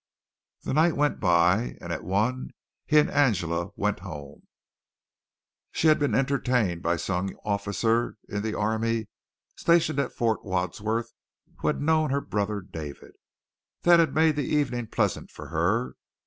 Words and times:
The 0.63 0.73
night 0.73 0.97
went 0.97 1.19
by, 1.19 1.77
and 1.79 1.93
at 1.93 2.03
one 2.03 2.49
he 2.87 2.97
and 2.97 3.07
Angela 3.11 3.69
went 3.75 3.99
home. 3.99 4.47
She 5.73 5.89
had 5.89 5.99
been 5.99 6.15
entertained 6.15 6.81
by 6.81 6.95
some 6.95 7.27
young 7.27 7.39
officer 7.45 8.17
in 8.27 8.41
the 8.41 8.55
army 8.55 9.09
stationed 9.55 9.99
at 9.99 10.11
Fort 10.11 10.43
Wadsworth 10.43 11.13
who 11.59 11.67
had 11.67 11.81
known 11.83 12.09
her 12.09 12.19
brother 12.19 12.61
David. 12.61 13.11
That 13.83 13.99
had 13.99 14.15
made 14.15 14.37
the 14.37 14.47
evening 14.55 14.87
pleasant 14.87 15.29
for 15.29 15.49
her. 15.49 15.93